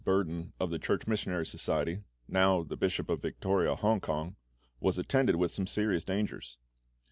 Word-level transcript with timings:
Burden 0.03 0.51
of 0.59 0.71
the 0.71 0.79
Church 0.79 1.05
Missionary 1.05 1.45
Society 1.45 2.01
(now 2.27 2.63
the 2.63 2.75
Bishop 2.75 3.07
of 3.07 3.21
Victoria, 3.21 3.75
Hong 3.75 3.99
kong) 3.99 4.35
was 4.79 4.97
attended 4.97 5.35
with 5.35 5.51
some 5.51 5.67
serious 5.67 6.03
dangers. 6.03 6.57